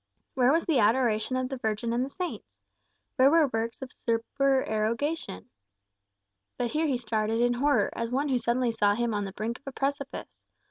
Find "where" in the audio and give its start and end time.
0.33-0.51, 3.17-3.29